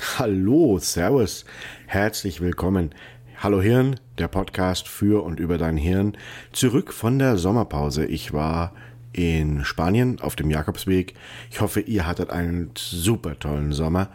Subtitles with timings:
[0.00, 1.44] Hallo, Servus,
[1.86, 2.94] herzlich willkommen.
[3.38, 6.16] Hallo Hirn, der Podcast für und über dein Hirn.
[6.52, 8.06] Zurück von der Sommerpause.
[8.06, 8.72] Ich war
[9.12, 11.14] in Spanien auf dem Jakobsweg.
[11.50, 14.10] Ich hoffe, ihr hattet einen super tollen Sommer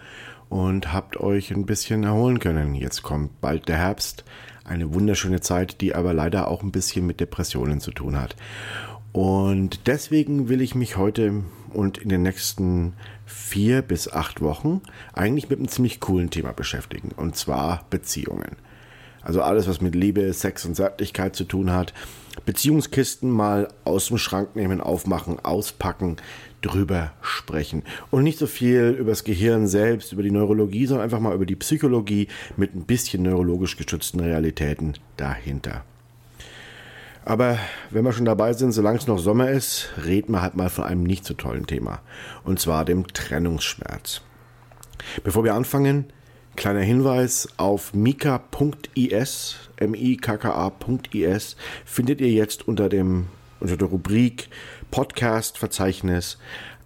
[0.48, 2.76] und habt euch ein bisschen erholen können.
[2.76, 4.24] Jetzt kommt bald der Herbst.
[4.64, 8.38] Eine wunderschöne Zeit, die aber leider auch ein bisschen mit Depressionen zu tun hat.
[9.14, 12.94] Und deswegen will ich mich heute und in den nächsten
[13.26, 14.82] vier bis acht Wochen
[15.14, 17.12] eigentlich mit einem ziemlich coolen Thema beschäftigen.
[17.16, 18.58] Und zwar Beziehungen.
[19.22, 21.94] Also alles, was mit Liebe, Sex und Zärtlichkeit zu tun hat.
[22.46, 26.18] Beziehungskisten mal aus dem Schrank nehmen, aufmachen, auspacken,
[26.62, 27.84] drüber sprechen.
[28.10, 31.46] Und nicht so viel über das Gehirn selbst, über die Neurologie, sondern einfach mal über
[31.46, 32.28] die Psychologie
[32.58, 35.86] mit ein bisschen neurologisch geschützten Realitäten dahinter.
[37.26, 37.58] Aber
[37.90, 40.84] wenn wir schon dabei sind, solange es noch Sommer ist, reden wir halt mal von
[40.84, 42.02] einem nicht so tollen Thema.
[42.44, 44.22] Und zwar dem Trennungsschmerz.
[45.24, 46.06] Bevor wir anfangen,
[46.56, 53.28] kleiner Hinweis auf mika.is, m-i-k-k-a.is, findet ihr jetzt unter dem,
[53.60, 54.50] unter der Rubrik
[54.92, 56.38] Podcast-Verzeichnis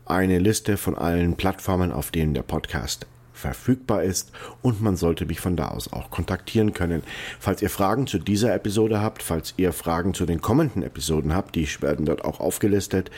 [0.05, 3.07] eine Liste von allen Plattformen, auf denen der Podcast
[3.37, 7.03] verfügbar ist und man sollte mich von da aus auch kontaktieren können.
[7.39, 11.55] Falls ihr Fragen zu dieser Episode habt, falls ihr Fragen zu den kommenden Episoden habt,
[11.55, 13.11] die werden dort auch aufgelistet,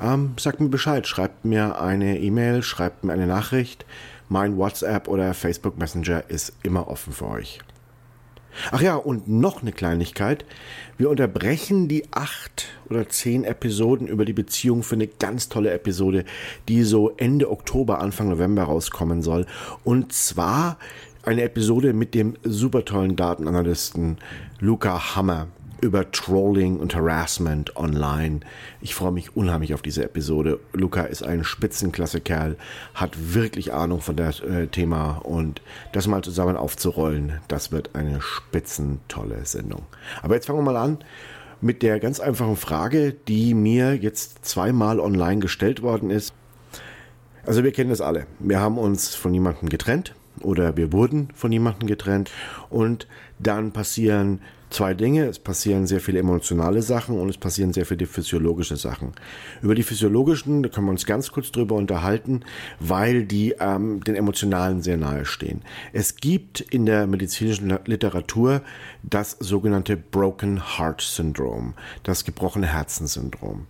[0.00, 3.84] ähm, sagt mir Bescheid, schreibt mir eine E-Mail, schreibt mir eine Nachricht.
[4.28, 7.60] Mein WhatsApp oder Facebook Messenger ist immer offen für euch.
[8.70, 10.44] Ach ja, und noch eine Kleinigkeit.
[10.96, 16.24] Wir unterbrechen die acht oder zehn Episoden über die Beziehung für eine ganz tolle Episode,
[16.68, 19.46] die so Ende Oktober, Anfang November rauskommen soll.
[19.82, 20.78] Und zwar
[21.24, 24.18] eine Episode mit dem super tollen Datenanalysten
[24.60, 25.48] Luca Hammer
[25.80, 28.40] über Trolling und Harassment online.
[28.80, 30.60] Ich freue mich unheimlich auf diese Episode.
[30.72, 32.56] Luca ist ein Spitzenklasse-Kerl,
[32.94, 38.20] hat wirklich Ahnung von dem äh, Thema und das mal zusammen aufzurollen, das wird eine
[38.20, 39.82] spitzentolle Sendung.
[40.22, 40.98] Aber jetzt fangen wir mal an
[41.60, 46.34] mit der ganz einfachen Frage, die mir jetzt zweimal online gestellt worden ist.
[47.46, 48.26] Also wir kennen das alle.
[48.38, 52.30] Wir haben uns von jemandem getrennt oder wir wurden von jemandem getrennt
[52.70, 53.06] und
[53.38, 55.26] dann passieren zwei Dinge.
[55.26, 59.12] Es passieren sehr viele emotionale Sachen und es passieren sehr viele physiologische Sachen.
[59.62, 62.40] Über die physiologischen, da können wir uns ganz kurz drüber unterhalten,
[62.80, 65.62] weil die ähm, den emotionalen sehr nahe stehen.
[65.92, 68.62] Es gibt in der medizinischen Literatur
[69.02, 73.66] das sogenannte Broken Heart Syndrome, das gebrochene Herzensyndrom.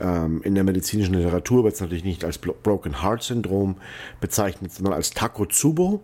[0.00, 3.76] Ähm, in der medizinischen Literatur wird es natürlich nicht als Broken Heart Syndrom
[4.20, 6.02] bezeichnet, sondern als Takotsubo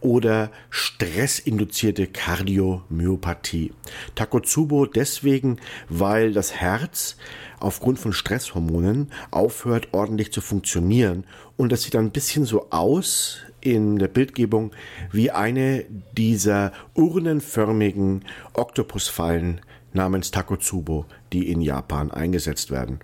[0.00, 3.72] oder stressinduzierte Kardiomyopathie.
[4.14, 5.58] Takotsubo deswegen,
[5.88, 7.16] weil das Herz
[7.60, 11.24] aufgrund von Stresshormonen aufhört ordentlich zu funktionieren
[11.56, 14.72] und das sieht dann ein bisschen so aus in der Bildgebung
[15.12, 15.84] wie eine
[16.16, 18.24] dieser urnenförmigen
[18.54, 19.60] Oktopusfallen,
[19.94, 23.00] namens Takotsubo, die in Japan eingesetzt werden.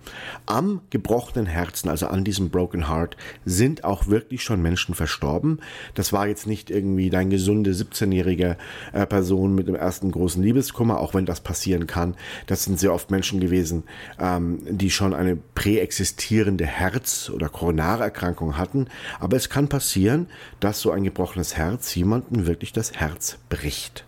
[0.46, 5.60] Am gebrochenen Herzen, also an diesem Broken Heart, sind auch wirklich schon Menschen verstorben.
[5.94, 8.56] Das war jetzt nicht irgendwie dein gesunde 17-jährige
[8.92, 12.14] äh, Person mit dem ersten großen Liebeskummer, auch wenn das passieren kann.
[12.46, 13.84] Das sind sehr oft Menschen gewesen,
[14.18, 18.88] ähm, die schon eine präexistierende Herz- oder Koronarerkrankung hatten.
[19.20, 20.26] Aber es kann passieren,
[20.60, 24.04] dass so ein gebrochenes Herz jemanden wirklich das Herz bricht.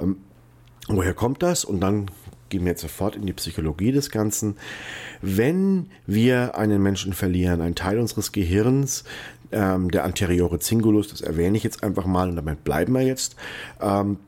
[0.00, 0.16] Ähm,
[0.88, 1.64] Woher kommt das?
[1.64, 2.10] Und dann
[2.48, 4.56] gehen wir jetzt sofort in die Psychologie des Ganzen.
[5.20, 9.04] Wenn wir einen Menschen verlieren, einen Teil unseres Gehirns,
[9.52, 13.36] ähm, der anteriore Cingulus, das erwähne ich jetzt einfach mal und damit bleiben wir jetzt,
[13.80, 14.18] ähm,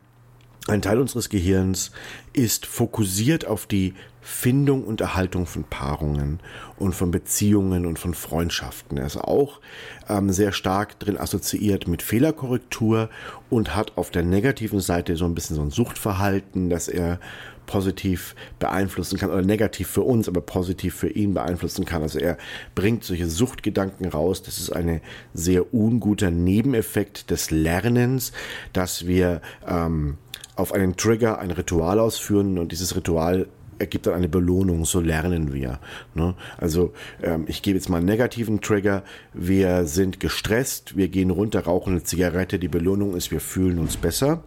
[0.67, 1.91] ein Teil unseres Gehirns
[2.33, 3.93] ist fokussiert auf die
[4.27, 6.41] Findung und Erhaltung von Paarungen
[6.79, 8.97] und von Beziehungen und von Freundschaften.
[8.97, 9.61] Er ist auch
[10.09, 13.11] ähm, sehr stark drin assoziiert mit Fehlerkorrektur
[13.51, 17.21] und hat auf der negativen Seite so ein bisschen so ein Suchtverhalten, dass er
[17.67, 22.01] positiv beeinflussen kann oder negativ für uns, aber positiv für ihn beeinflussen kann.
[22.01, 22.39] Also er
[22.75, 24.43] bringt solche Suchtgedanken raus.
[24.43, 25.03] Das ist ein
[25.35, 28.33] sehr unguter Nebeneffekt des Lernens,
[28.73, 30.17] dass wir ähm,
[30.57, 33.49] auf einen Trigger ein Ritual ausführen und dieses Ritual
[33.79, 35.81] ergibt dann eine Belohnung, so lernen wir.
[36.15, 36.35] Ne?
[36.57, 36.93] Also
[37.23, 41.93] ähm, ich gebe jetzt mal einen negativen Trigger, wir sind gestresst, wir gehen runter, rauchen
[41.93, 44.45] eine Zigarette, die Belohnung ist, wir fühlen uns besser.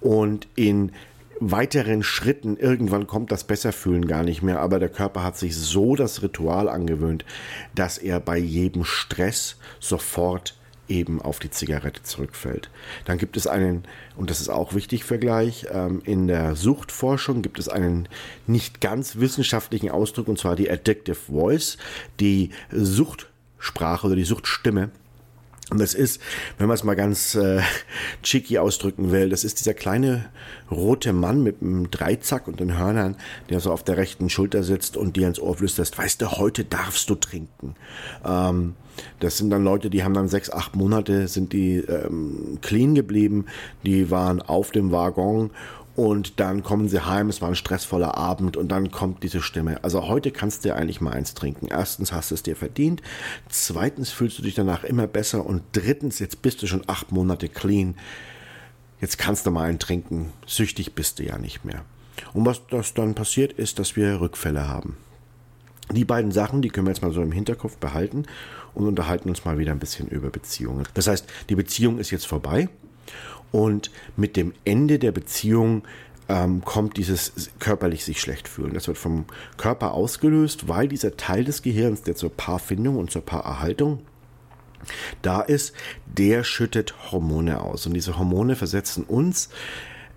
[0.00, 0.92] Und in
[1.40, 5.96] weiteren Schritten, irgendwann kommt das Besserfühlen gar nicht mehr, aber der Körper hat sich so
[5.96, 7.24] das Ritual angewöhnt,
[7.74, 10.56] dass er bei jedem Stress sofort
[10.88, 12.70] eben auf die Zigarette zurückfällt.
[13.04, 13.84] Dann gibt es einen,
[14.16, 18.08] und das ist auch wichtig für gleich, ähm, in der Suchtforschung gibt es einen
[18.46, 21.78] nicht ganz wissenschaftlichen Ausdruck, und zwar die Addictive Voice,
[22.20, 24.90] die Suchtsprache oder die Suchtstimme
[25.72, 26.20] Und das ist,
[26.58, 27.62] wenn man es mal ganz äh,
[28.22, 30.26] cheeky ausdrücken will, das ist dieser kleine
[30.70, 33.16] rote Mann mit einem Dreizack und den Hörnern,
[33.48, 36.66] der so auf der rechten Schulter sitzt und dir ins Ohr flüstert, weißt du, heute
[36.66, 37.74] darfst du trinken.
[38.22, 38.74] Ähm,
[39.18, 43.46] das sind dann Leute, die haben dann sechs, acht Monate, sind die ähm, clean geblieben,
[43.86, 45.52] die waren auf dem Waggon
[45.94, 49.82] und dann kommen sie heim, es war ein stressvoller Abend und dann kommt diese Stimme.
[49.84, 51.68] Also heute kannst du eigentlich mal eins trinken.
[51.68, 53.02] Erstens hast du es dir verdient,
[53.48, 57.48] zweitens fühlst du dich danach immer besser und drittens, jetzt bist du schon acht Monate
[57.48, 57.94] clean.
[59.00, 60.32] Jetzt kannst du mal einen trinken.
[60.46, 61.84] Süchtig bist du ja nicht mehr.
[62.32, 64.96] Und was das dann passiert ist, dass wir Rückfälle haben.
[65.90, 68.24] Die beiden Sachen, die können wir jetzt mal so im Hinterkopf behalten
[68.74, 70.86] und unterhalten uns mal wieder ein bisschen über Beziehungen.
[70.94, 72.68] Das heißt, die Beziehung ist jetzt vorbei
[73.52, 75.82] und mit dem Ende der Beziehung
[76.28, 78.74] ähm, kommt dieses körperlich sich schlecht fühlen.
[78.74, 79.26] Das wird vom
[79.56, 84.00] Körper ausgelöst, weil dieser Teil des Gehirns, der zur Paarfindung und zur Paarerhaltung
[85.20, 85.74] da ist,
[86.06, 87.86] der schüttet Hormone aus.
[87.86, 89.50] Und diese Hormone versetzen uns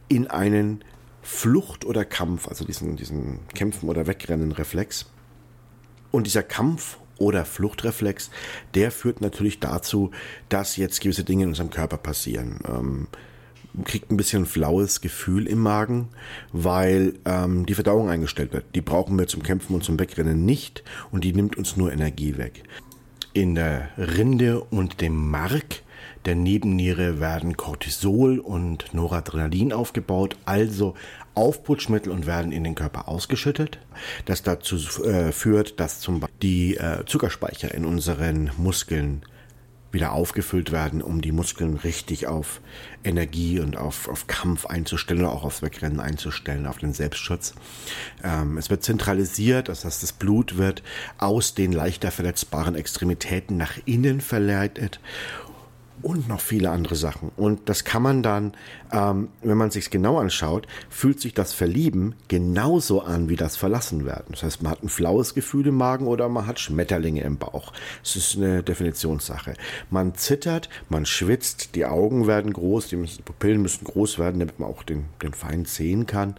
[0.07, 0.83] in einen
[1.21, 5.07] Flucht- oder Kampf, also diesen, diesen Kämpfen- oder Wegrennen-Reflex.
[6.11, 8.29] Und dieser Kampf- oder Fluchtreflex,
[8.73, 10.11] der führt natürlich dazu,
[10.49, 12.59] dass jetzt gewisse Dinge in unserem Körper passieren.
[12.67, 13.07] Ähm,
[13.83, 16.07] kriegt ein bisschen flaues Gefühl im Magen,
[16.53, 18.63] weil ähm, die Verdauung eingestellt wird.
[18.73, 22.37] Die brauchen wir zum Kämpfen und zum Wegrennen nicht und die nimmt uns nur Energie
[22.37, 22.63] weg.
[23.33, 25.83] In der Rinde und dem Mark
[26.25, 30.95] der Nebenniere werden Cortisol und Noradrenalin aufgebaut, also
[31.35, 33.79] Aufputschmittel und werden in den Körper ausgeschüttet,
[34.25, 39.23] das dazu äh, führt, dass zum Beispiel die äh, Zuckerspeicher in unseren Muskeln
[39.95, 42.61] wieder aufgefüllt werden, um die Muskeln richtig auf
[43.03, 47.55] Energie und auf, auf Kampf einzustellen oder auch aufs Wegrennen einzustellen, auf den Selbstschutz.
[48.23, 50.83] Ähm, es wird zentralisiert, das heißt, das Blut wird
[51.17, 54.99] aus den leichter verletzbaren Extremitäten nach innen verleitet
[56.01, 57.31] und noch viele andere Sachen.
[57.35, 58.53] Und das kann man dann,
[58.91, 64.27] ähm, wenn man sich genau anschaut, fühlt sich das Verlieben genauso an wie das Verlassenwerden.
[64.31, 67.73] Das heißt, man hat ein flaues Gefühl im Magen oder man hat Schmetterlinge im Bauch.
[68.03, 69.53] Das ist eine Definitionssache.
[69.89, 74.39] Man zittert, man schwitzt, die Augen werden groß, die, müssen, die Pupillen müssen groß werden,
[74.39, 76.35] damit man auch den, den Feind sehen kann.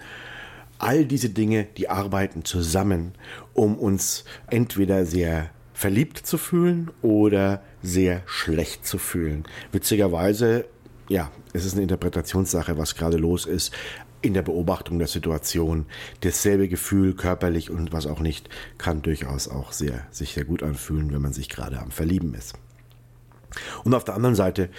[0.78, 3.14] All diese Dinge, die arbeiten zusammen,
[3.54, 9.44] um uns entweder sehr verliebt zu fühlen oder sehr schlecht zu fühlen.
[9.72, 10.64] Witzigerweise,
[11.06, 13.74] ja, es ist eine Interpretationssache, was gerade los ist
[14.22, 15.84] in der Beobachtung der Situation.
[16.22, 21.12] Dasselbe Gefühl, körperlich und was auch nicht, kann durchaus auch sehr, sich sehr gut anfühlen,
[21.12, 22.54] wenn man sich gerade am Verlieben ist.
[23.84, 24.70] Und auf der anderen Seite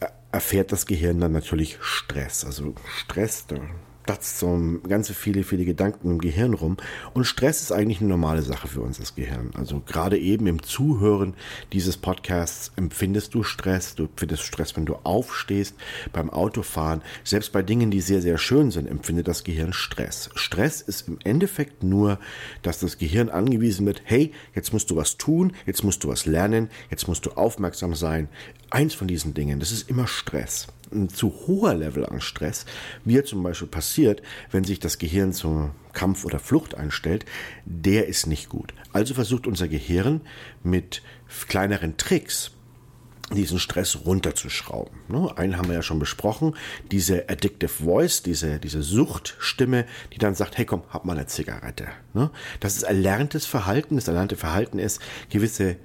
[0.00, 2.44] äh, erfährt das Gehirn dann natürlich Stress.
[2.44, 3.56] Also Stress, da
[4.04, 6.76] platzt so ganz viele, viele Gedanken im Gehirn rum.
[7.14, 9.50] Und Stress ist eigentlich eine normale Sache für uns, das Gehirn.
[9.54, 11.34] Also gerade eben im Zuhören
[11.72, 13.94] dieses Podcasts empfindest du Stress.
[13.94, 15.76] Du empfindest Stress, wenn du aufstehst,
[16.12, 17.02] beim Autofahren.
[17.24, 20.30] Selbst bei Dingen, die sehr, sehr schön sind, empfindet das Gehirn Stress.
[20.34, 22.18] Stress ist im Endeffekt nur,
[22.62, 26.26] dass das Gehirn angewiesen wird, hey, jetzt musst du was tun, jetzt musst du was
[26.26, 28.28] lernen, jetzt musst du aufmerksam sein.
[28.70, 32.66] Eins von diesen Dingen, das ist immer Stress ein zu hoher Level an Stress,
[33.04, 37.24] wie er zum Beispiel passiert, wenn sich das Gehirn zum Kampf oder Flucht einstellt,
[37.64, 38.72] der ist nicht gut.
[38.92, 40.22] Also versucht unser Gehirn
[40.62, 41.02] mit
[41.48, 42.52] kleineren Tricks
[43.34, 44.92] diesen Stress runterzuschrauben.
[45.08, 45.32] Ne?
[45.36, 46.54] Einen haben wir ja schon besprochen,
[46.90, 51.88] diese Addictive Voice, diese, diese Suchtstimme, die dann sagt, hey komm, hab mal eine Zigarette.
[52.14, 52.30] Ne?
[52.60, 53.96] Das ist erlerntes Verhalten.
[53.96, 55.00] Das erlernte Verhalten ist
[55.30, 55.76] gewisse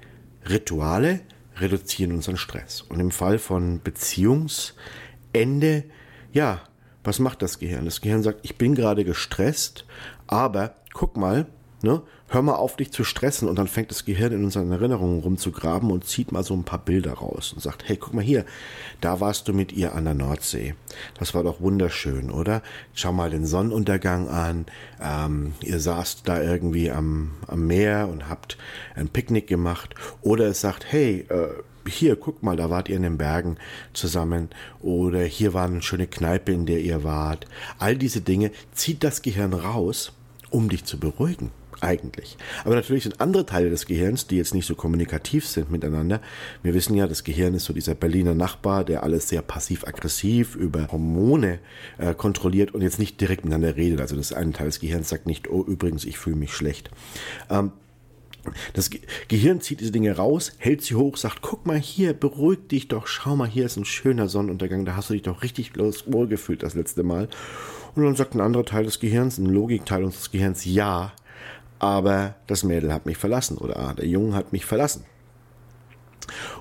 [0.48, 1.20] Rituale,
[1.56, 2.82] reduzieren unseren Stress.
[2.82, 3.80] Und im Fall von
[5.32, 5.84] Beziehungsende,
[6.32, 6.60] ja,
[7.04, 7.84] was macht das Gehirn?
[7.84, 9.84] Das Gehirn sagt, ich bin gerade gestresst,
[10.26, 11.46] aber guck mal,
[11.82, 13.48] ne, hör mal auf, dich zu stressen.
[13.48, 16.78] Und dann fängt das Gehirn in unseren Erinnerungen rumzugraben und zieht mal so ein paar
[16.78, 18.44] Bilder raus und sagt, hey, guck mal hier,
[19.00, 20.74] da warst du mit ihr an der Nordsee.
[21.18, 22.62] Das war doch wunderschön, oder?
[22.94, 24.66] Schau mal den Sonnenuntergang an.
[25.00, 28.58] Ähm, ihr saßt da irgendwie am, am Meer und habt
[28.94, 29.94] ein Picknick gemacht.
[30.22, 31.48] Oder es sagt, hey, äh,
[31.88, 33.56] hier, guck mal, da wart ihr in den Bergen
[33.94, 37.46] zusammen oder hier war eine schöne Kneipe, in der ihr wart.
[37.78, 40.12] All diese Dinge zieht das Gehirn raus,
[40.50, 42.36] um dich zu beruhigen eigentlich.
[42.64, 46.20] Aber natürlich sind andere Teile des Gehirns, die jetzt nicht so kommunikativ sind miteinander.
[46.62, 50.88] Wir wissen ja, das Gehirn ist so dieser Berliner Nachbar, der alles sehr passiv-aggressiv über
[50.90, 51.58] Hormone
[51.98, 54.00] äh, kontrolliert und jetzt nicht direkt miteinander redet.
[54.00, 56.90] Also das eine Teil des Gehirns sagt nicht, oh übrigens, ich fühle mich schlecht.
[57.50, 57.72] Ähm,
[58.72, 58.90] das
[59.28, 63.06] Gehirn zieht diese Dinge raus, hält sie hoch, sagt, guck mal hier, beruhig dich doch,
[63.06, 66.62] schau mal, hier ist ein schöner Sonnenuntergang, da hast du dich doch richtig wohl gefühlt
[66.62, 67.28] das letzte Mal.
[67.94, 71.12] Und dann sagt ein anderer Teil des Gehirns, ein Logikteil unseres Gehirns, ja,
[71.78, 75.04] aber das Mädel hat mich verlassen oder ah, der Junge hat mich verlassen.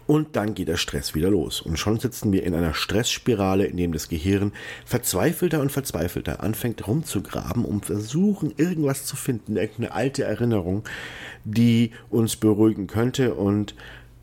[0.05, 1.61] Und dann geht der Stress wieder los.
[1.61, 4.53] Und schon sitzen wir in einer Stressspirale, in dem das Gehirn
[4.85, 10.83] verzweifelter und verzweifelter anfängt rumzugraben, um versuchen, irgendwas zu finden, irgendeine alte Erinnerung,
[11.43, 13.33] die uns beruhigen könnte.
[13.33, 13.75] Und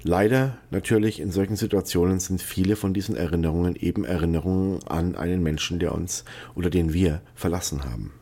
[0.02, 5.78] leider natürlich in solchen Situationen sind viele von diesen Erinnerungen eben Erinnerungen an einen Menschen,
[5.78, 6.24] der uns
[6.54, 8.12] oder den wir verlassen haben.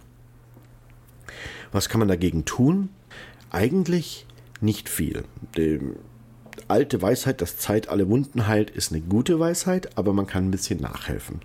[1.73, 2.91] Was kann man dagegen tun?
[3.51, 4.27] Eigentlich
[4.61, 5.25] nicht viel.
[5.57, 5.97] Dem
[6.69, 10.51] alte Weisheit, dass Zeit alle Wunden heilt, ist eine gute Weisheit, aber man kann ein
[10.51, 11.41] bisschen nachhelfen.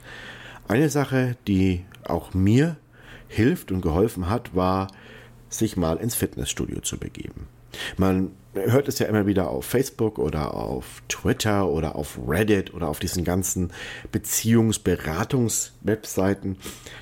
[0.67, 2.77] Eine Sache, die auch mir
[3.29, 4.87] hilft und geholfen hat, war,
[5.49, 7.47] sich mal ins Fitnessstudio zu begeben.
[7.97, 12.87] Man hört es ja immer wieder auf Facebook oder auf Twitter oder auf Reddit oder
[12.87, 13.71] auf diesen ganzen
[14.11, 16.57] Beziehungsberatungs-Webseiten.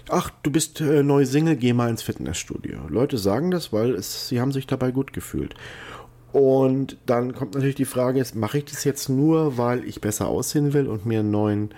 [0.09, 2.79] Ach, du bist äh, neu Single, geh mal ins Fitnessstudio.
[2.89, 5.55] Leute sagen das, weil es, sie haben sich dabei gut gefühlt.
[6.35, 10.73] Und dann kommt natürlich die Frage, mache ich das jetzt nur, weil ich besser aussehen
[10.73, 11.69] will und mir einen neuen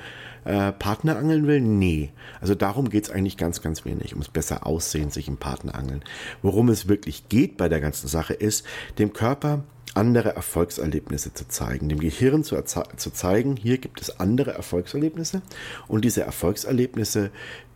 [0.45, 1.61] äh, Partner angeln will?
[1.61, 2.09] Nee.
[2.41, 6.01] Also darum geht es eigentlich ganz, ganz wenig, ums besser aussehen, sich im Partner angeln.
[6.41, 8.65] Worum es wirklich geht bei der ganzen Sache ist,
[8.97, 9.61] dem Körper
[9.93, 15.43] andere Erfolgserlebnisse zu zeigen, dem Gehirn zu, zu zeigen, hier gibt es andere Erfolgserlebnisse
[15.87, 17.29] und diese Erfolgserlebnisse,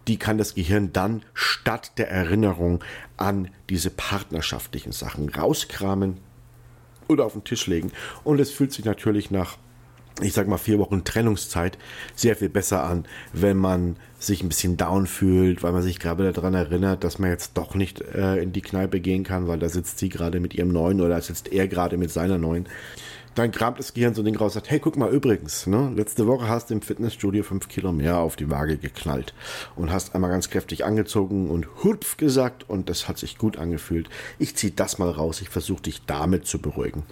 [0.08, 2.84] die kann das Gehirn dann statt der Erinnerung
[3.18, 6.18] an diese partnerschaftlichen Sachen rauskramen,
[7.12, 7.92] oder auf den Tisch legen.
[8.24, 9.58] Und es fühlt sich natürlich nach
[10.20, 11.78] ich sag mal, vier Wochen Trennungszeit
[12.16, 16.32] sehr viel besser an, wenn man sich ein bisschen down fühlt, weil man sich gerade
[16.32, 19.70] daran erinnert, dass man jetzt doch nicht äh, in die Kneipe gehen kann, weil da
[19.70, 22.68] sitzt sie gerade mit ihrem neuen oder sitzt er gerade mit seiner neuen
[23.36, 25.92] dann kramt das Gehirn so ein Ding raus und sagt, hey, guck mal, übrigens, ne,
[25.96, 29.34] letzte Woche hast du im Fitnessstudio fünf Kilo mehr auf die Waage geknallt
[29.76, 34.10] und hast einmal ganz kräftig angezogen und hupf gesagt und das hat sich gut angefühlt.
[34.38, 37.04] Ich zieh das mal raus, ich versuche dich damit zu beruhigen.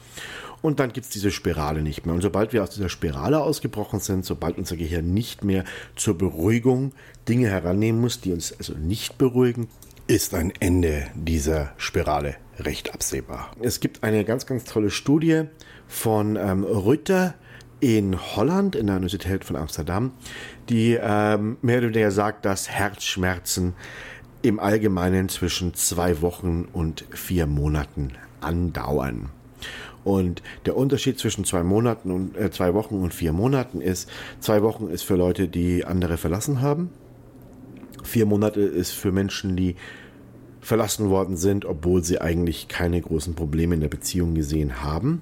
[0.62, 2.13] Und dann gibt's diese Spirale nicht mehr.
[2.13, 5.63] Und sobald wir aus dieser Spirale ausgebrochen sind, sobald unser Gehirn nicht mehr
[5.96, 6.92] zur Beruhigung
[7.27, 9.68] Dinge herannehmen muss, die uns also nicht beruhigen,
[10.08, 13.51] ist ein Ende dieser Spirale recht absehbar.
[13.62, 15.44] Es gibt eine ganz, ganz tolle Studie
[15.88, 17.36] von ähm, Rütter
[17.79, 20.12] in Holland, in der Universität von Amsterdam,
[20.68, 23.75] die ähm, mehr oder weniger sagt, dass Herzschmerzen
[24.41, 29.29] im Allgemeinen zwischen zwei Wochen und vier Monaten andauern.
[30.03, 34.62] Und der Unterschied zwischen zwei Monaten und äh, zwei Wochen und vier Monaten ist, zwei
[34.62, 36.89] Wochen ist für Leute, die andere verlassen haben.
[38.03, 39.75] Vier Monate ist für Menschen, die
[40.62, 45.22] verlassen worden sind, obwohl sie eigentlich keine großen Probleme in der Beziehung gesehen haben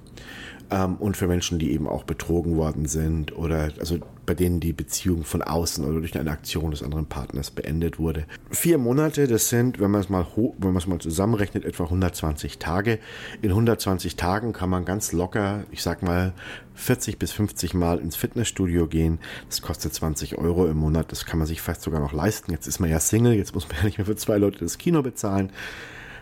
[0.70, 4.74] ähm, und für Menschen, die eben auch betrogen worden sind oder also bei denen die
[4.74, 8.26] Beziehung von außen oder durch eine Aktion des anderen Partners beendet wurde.
[8.50, 12.58] Vier Monate, das sind, wenn man es mal wenn man es mal zusammenrechnet, etwa 120
[12.58, 12.98] Tage.
[13.40, 16.34] In 120 Tagen kann man ganz locker, ich sag mal,
[16.74, 19.18] 40 bis 50 Mal ins Fitnessstudio gehen.
[19.48, 21.10] Das kostet 20 Euro im Monat.
[21.10, 22.52] Das kann man sich fast sogar noch leisten.
[22.52, 24.76] Jetzt ist man ja Single, jetzt muss man ja nicht mehr für zwei Leute das
[24.76, 25.50] Kino bezahlen.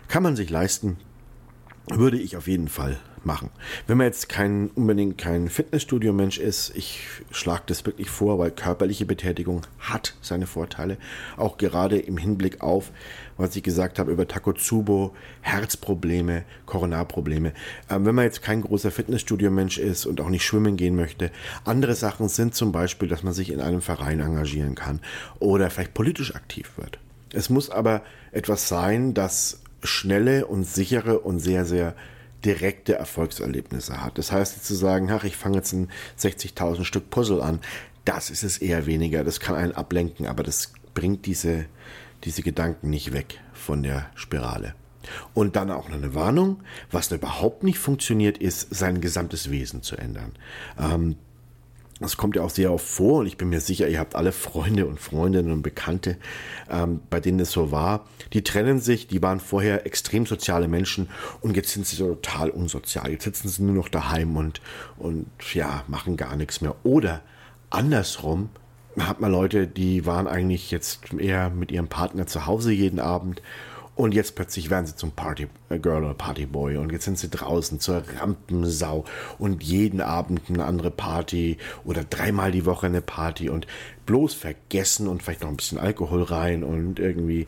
[0.07, 0.97] Kann man sich leisten.
[1.89, 3.49] Würde ich auf jeden Fall machen.
[3.85, 7.01] Wenn man jetzt kein unbedingt kein Fitnessstudio-Mensch ist, ich
[7.31, 10.97] schlage das wirklich vor, weil körperliche Betätigung hat seine Vorteile.
[11.37, 12.91] Auch gerade im Hinblick auf,
[13.37, 17.53] was ich gesagt habe über Takotsubo, Herzprobleme, Koronarprobleme.
[17.89, 21.31] Ähm, wenn man jetzt kein großer Fitnessstudio-Mensch ist und auch nicht schwimmen gehen möchte,
[21.63, 24.99] andere Sachen sind zum Beispiel, dass man sich in einem Verein engagieren kann
[25.39, 26.99] oder vielleicht politisch aktiv wird.
[27.33, 28.01] Es muss aber
[28.31, 31.95] etwas sein, das schnelle und sichere und sehr, sehr
[32.45, 34.17] direkte Erfolgserlebnisse hat.
[34.17, 37.59] Das heißt, zu sagen, ach, ich fange jetzt ein 60.000 Stück Puzzle an,
[38.05, 39.23] das ist es eher weniger.
[39.23, 41.65] Das kann einen ablenken, aber das bringt diese,
[42.23, 44.75] diese Gedanken nicht weg von der Spirale.
[45.33, 49.95] Und dann auch noch eine Warnung, was überhaupt nicht funktioniert, ist, sein gesamtes Wesen zu
[49.97, 50.33] ändern.
[50.77, 51.15] Ähm,
[51.99, 54.31] das kommt ja auch sehr oft vor und ich bin mir sicher, ihr habt alle
[54.31, 56.17] Freunde und Freundinnen und Bekannte,
[56.69, 58.05] ähm, bei denen es so war.
[58.33, 61.09] Die trennen sich, die waren vorher extrem soziale Menschen
[61.41, 63.11] und jetzt sind sie total unsozial.
[63.11, 64.61] Jetzt sitzen sie nur noch daheim und,
[64.97, 66.75] und ja, machen gar nichts mehr.
[66.83, 67.21] Oder
[67.69, 68.49] andersrum
[68.99, 73.41] hat man Leute, die waren eigentlich jetzt eher mit ihrem Partner zu Hause jeden Abend
[73.97, 77.17] und jetzt plötzlich werden sie zum Party äh, Girl oder Party Boy und jetzt sind
[77.17, 79.05] sie draußen zur Rampensau.
[79.39, 81.57] Und jeden Abend eine andere Party.
[81.83, 83.49] Oder dreimal die Woche eine Party.
[83.49, 83.65] Und
[84.05, 86.63] bloß vergessen und vielleicht noch ein bisschen Alkohol rein.
[86.63, 87.47] Und irgendwie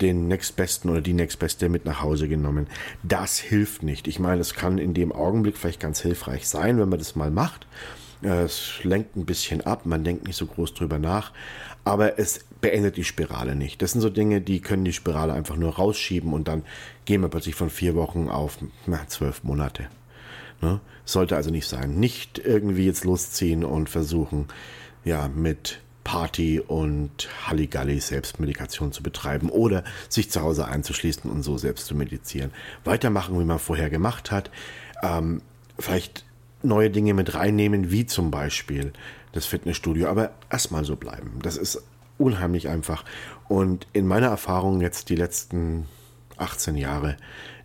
[0.00, 2.66] den nächstbesten oder die nächstbeste mit nach Hause genommen.
[3.04, 4.08] Das hilft nicht.
[4.08, 7.30] Ich meine, es kann in dem Augenblick vielleicht ganz hilfreich sein, wenn man das mal
[7.30, 7.68] macht.
[8.20, 11.32] Es lenkt ein bisschen ab, man denkt nicht so groß drüber nach,
[11.84, 13.82] aber es beendet die Spirale nicht.
[13.82, 16.64] Das sind so Dinge, die können die Spirale einfach nur rausschieben und dann
[17.04, 19.86] gehen wir plötzlich von vier Wochen auf na, zwölf Monate.
[20.62, 20.80] Ne?
[21.04, 22.00] Sollte also nicht sein.
[22.00, 24.48] Nicht irgendwie jetzt losziehen und versuchen,
[25.04, 31.58] ja, mit Party und Halligalli Selbstmedikation zu betreiben oder sich zu Hause einzuschließen und so
[31.58, 32.52] selbst zu medizieren.
[32.84, 34.50] Weitermachen, wie man vorher gemacht hat.
[35.02, 35.42] Ähm,
[35.78, 36.24] vielleicht
[36.62, 38.92] neue Dinge mit reinnehmen, wie zum Beispiel
[39.34, 41.38] das Fitnessstudio, aber erstmal so bleiben.
[41.42, 41.82] Das ist
[42.18, 43.04] unheimlich einfach.
[43.48, 45.86] Und in meiner Erfahrung jetzt die letzten
[46.36, 47.16] 18 Jahre,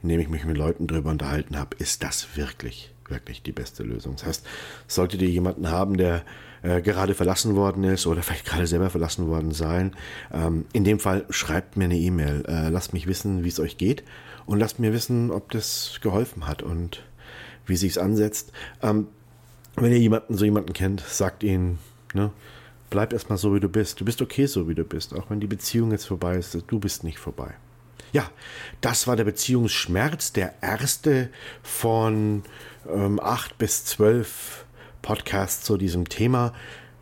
[0.01, 3.83] in denen ich mich mit Leuten drüber unterhalten habe, ist das wirklich, wirklich die beste
[3.83, 4.15] Lösung.
[4.15, 4.47] Das heißt,
[4.87, 6.23] solltet ihr jemanden haben, der
[6.61, 9.95] äh, gerade verlassen worden ist oder vielleicht gerade selber verlassen worden sein,
[10.33, 13.77] ähm, in dem Fall schreibt mir eine E-Mail, äh, lasst mich wissen, wie es euch
[13.77, 14.03] geht
[14.45, 17.03] und lasst mir wissen, ob das geholfen hat und
[17.65, 18.51] wie sich's ansetzt.
[18.81, 19.07] Ähm,
[19.81, 21.79] wenn ihr jemanden, so jemanden kennt, sagt ihnen,
[22.13, 22.31] ne,
[22.89, 23.99] bleib erstmal so, wie du bist.
[23.99, 25.13] Du bist okay, so wie du bist.
[25.13, 27.53] Auch wenn die Beziehung jetzt vorbei ist, du bist nicht vorbei.
[28.11, 28.29] Ja,
[28.81, 31.29] das war der Beziehungsschmerz, der erste
[31.61, 32.43] von
[32.89, 34.65] ähm, acht bis zwölf
[35.01, 36.53] Podcasts zu diesem Thema.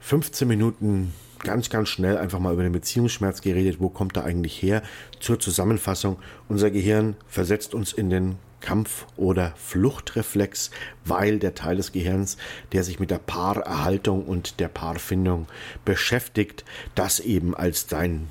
[0.01, 3.77] 15 Minuten ganz, ganz schnell einfach mal über den Beziehungsschmerz geredet.
[3.79, 4.83] Wo kommt er eigentlich her?
[5.19, 6.17] Zur Zusammenfassung.
[6.49, 10.71] Unser Gehirn versetzt uns in den Kampf- oder Fluchtreflex,
[11.05, 12.37] weil der Teil des Gehirns,
[12.71, 15.47] der sich mit der Paarerhaltung und der Paarfindung
[15.85, 18.27] beschäftigt, das eben als sein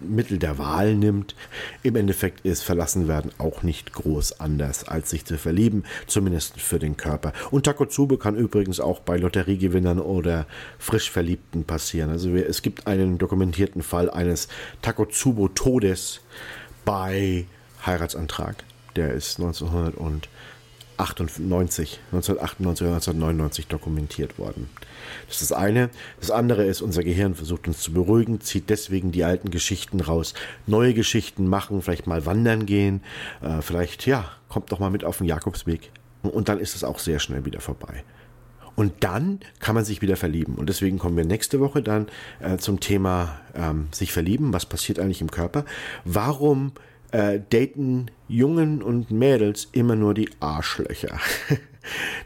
[0.00, 1.34] Mittel der Wahl nimmt.
[1.82, 6.78] Im Endeffekt ist verlassen werden auch nicht groß anders, als sich zu verlieben, zumindest für
[6.78, 7.32] den Körper.
[7.50, 10.46] Und Takotsubo kann übrigens auch bei Lotteriegewinnern oder
[10.78, 12.10] frisch Verliebten passieren.
[12.10, 14.48] Also es gibt einen dokumentierten Fall eines
[14.82, 16.20] Takotsubo-Todes
[16.84, 17.46] bei
[17.84, 18.64] Heiratsantrag
[18.96, 24.70] der ist 1998, 1998 oder 1999 dokumentiert worden.
[25.26, 25.90] Das ist das eine.
[26.20, 30.34] Das andere ist, unser Gehirn versucht uns zu beruhigen, zieht deswegen die alten Geschichten raus,
[30.66, 33.02] neue Geschichten machen, vielleicht mal wandern gehen,
[33.42, 35.90] äh, vielleicht, ja, kommt doch mal mit auf den Jakobsweg.
[36.22, 38.02] Und dann ist es auch sehr schnell wieder vorbei.
[38.76, 40.56] Und dann kann man sich wieder verlieben.
[40.56, 42.08] Und deswegen kommen wir nächste Woche dann
[42.40, 44.52] äh, zum Thema ähm, sich verlieben.
[44.52, 45.64] Was passiert eigentlich im Körper?
[46.04, 46.72] Warum
[47.14, 51.18] äh, daten Jungen und Mädels immer nur die Arschlöcher?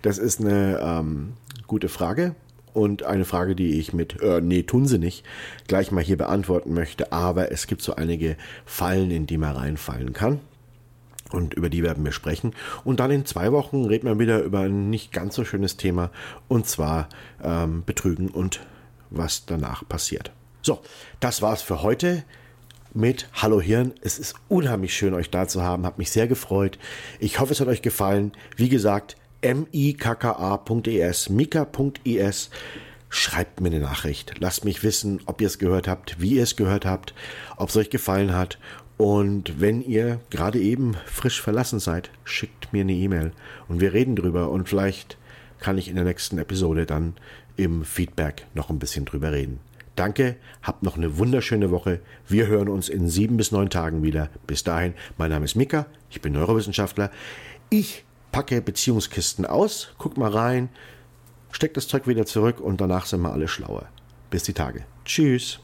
[0.03, 1.35] das ist eine ähm,
[1.67, 2.35] gute Frage
[2.73, 5.27] und eine Frage, die ich mit äh, nee, tun sie nicht,
[5.67, 7.13] gleich mal hier beantworten möchte.
[7.13, 10.41] Aber es gibt so einige Fallen, in die man reinfallen kann.
[11.31, 12.55] Und über die werden wir sprechen.
[12.85, 16.11] Und dann in zwei Wochen reden wir wieder über ein nicht ganz so schönes Thema.
[16.49, 17.11] Und zwar
[17.43, 18.61] ähm, Betrügen und
[19.11, 20.33] was danach passiert.
[20.63, 20.81] So,
[21.21, 22.25] das war's für heute
[22.99, 23.95] mit Hallo Hirn.
[24.03, 25.87] Es ist unheimlich schön, euch da zu haben.
[25.87, 26.81] Hat mich sehr gefreut.
[27.21, 28.33] Ich hoffe, es hat euch gefallen.
[28.57, 32.51] Wie gesagt, mikka.es, mika.es.
[33.09, 34.35] Schreibt mir eine Nachricht.
[34.41, 37.15] Lasst mich wissen, ob ihr es gehört habt, wie ihr es gehört habt,
[37.57, 38.59] ob es euch gefallen hat.
[38.97, 43.31] Und wenn ihr gerade eben frisch verlassen seid, schickt mir eine E-Mail
[43.69, 45.17] und wir reden drüber und vielleicht
[45.61, 47.15] kann ich in der nächsten Episode dann
[47.57, 49.61] im Feedback noch ein bisschen drüber reden.
[49.99, 51.99] Danke, habt noch eine wunderschöne Woche.
[52.29, 54.31] Wir hören uns in sieben bis neun Tagen wieder.
[54.47, 57.11] Bis dahin, mein Name ist Mika, ich bin Neurowissenschaftler.
[57.69, 60.69] Ich packe Beziehungskisten aus, guck mal rein,
[61.51, 63.89] steck das Zeug wieder zurück und danach sind wir alle schlauer.
[64.31, 64.85] Bis die Tage.
[65.05, 65.59] Tschüss.